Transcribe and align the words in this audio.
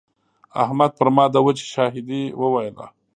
احمد 0.63 0.91
پر 0.99 1.07
ما 1.15 1.25
د 1.31 1.35
وچې 1.45 1.65
شاهدي 1.73 2.23
وويله. 2.41 2.85